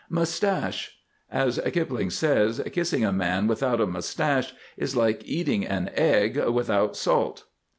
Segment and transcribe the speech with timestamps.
[0.09, 0.97] MUSTACHE.
[1.31, 6.97] As Kipling says: "Kissing a man without a mustache is like eating an egg without
[6.97, 7.43] salt."